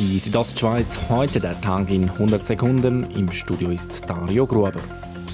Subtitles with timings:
[0.00, 3.06] Die Südostschweiz, heute der Tag in 100 Sekunden.
[3.16, 4.72] Im Studio ist Dario Gruber.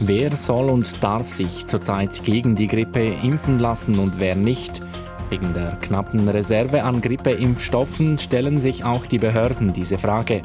[0.00, 4.82] Wer soll und darf sich zurzeit gegen die Grippe impfen lassen und wer nicht?
[5.30, 10.42] Wegen der knappen Reserve an Grippeimpfstoffen stellen sich auch die Behörden diese Frage.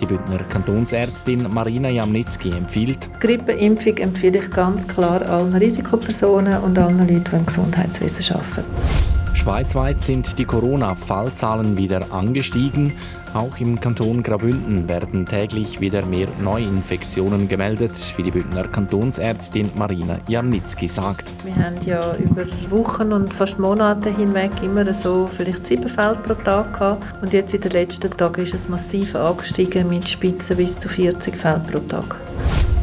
[0.00, 7.00] Die Bündner Kantonsärztin Marina Jamnitzki empfiehlt, Grippeimpfung empfehle ich ganz klar allen Risikopersonen und allen
[7.00, 9.17] Leuten, die im Gesundheitswesen arbeiten.
[9.34, 12.92] Schweizweit sind die Corona-Fallzahlen wieder angestiegen.
[13.34, 20.18] Auch im Kanton Graubünden werden täglich wieder mehr Neuinfektionen gemeldet, wie die Bündner Kantonsärztin Marina
[20.28, 21.32] Jamnitzki sagt.
[21.44, 26.34] Wir haben ja über Wochen und fast Monate hinweg immer so vielleicht sieben Fälle pro
[26.34, 27.06] Tag gehabt.
[27.22, 31.36] Und jetzt in den letzten Tagen ist es massiv angestiegen mit Spitzen bis zu 40
[31.36, 32.16] Fällen pro Tag.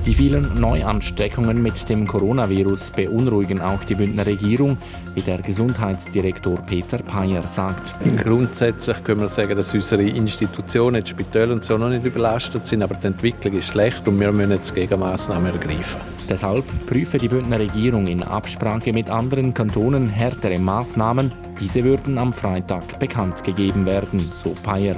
[0.06, 4.78] Die vielen Neuansteckungen mit dem Coronavirus beunruhigen auch die Bündner Regierung,
[5.16, 7.96] wie der Gesundheitsdirektor Peter Payer sagt.
[8.24, 12.84] Grundsätzlich können wir sagen, dass unsere Institutionen, die Spitäle und so noch nicht überlastet sind,
[12.84, 16.00] aber die Entwicklung ist schlecht und wir müssen jetzt Gegenmaßnahmen ergreifen.
[16.30, 21.32] Deshalb prüfe die Bündner Regierung in Absprache mit anderen Kantonen härtere Maßnahmen.
[21.60, 24.98] Diese würden am Freitag bekannt gegeben werden, so Payer.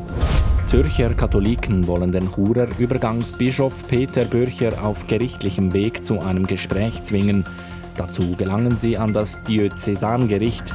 [0.67, 7.45] Zürcher Katholiken wollen den Churer Übergangsbischof Peter Bürcher auf gerichtlichem Weg zu einem Gespräch zwingen.
[7.95, 10.65] Dazu gelangen sie an das Diözesangericht.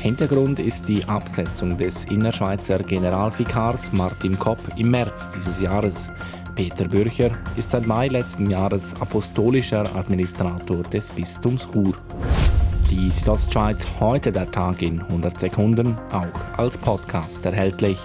[0.00, 6.08] Hintergrund ist die Absetzung des Innerschweizer Generalvikars Martin Kopp im März dieses Jahres.
[6.54, 11.94] Peter Bürcher ist seit Mai letzten Jahres apostolischer Administrator des Bistums Chur.
[12.88, 17.98] Die Südostschweiz heute der Tag in 100 Sekunden, auch als Podcast erhältlich.